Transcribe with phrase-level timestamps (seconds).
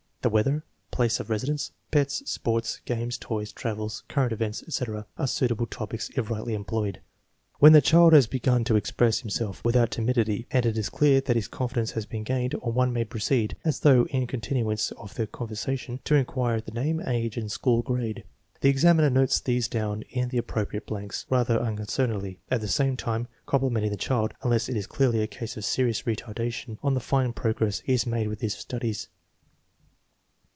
[0.23, 5.65] The weather, place of residence, pets, sports, games, toys, travels, current events, etc., are suitable
[5.65, 7.01] topics if rightly employed.
[7.57, 11.35] When the child has begun to express himself without timidity and it is clear that
[11.35, 15.25] his confidence has been gained, one may proceed, as though in continu ance of the
[15.25, 18.23] conversation, to inquire the name, age, and school grade.
[18.59, 22.95] The examiner notes these down in the ap propriate blanks, rather unconcernedly, at the same
[22.95, 26.77] time complimenting the child (unless it is clearly a case of serious INSTRUCTIONS FOR USING
[26.79, 29.07] 125 retardation) on the fine progress lie has made with his studies.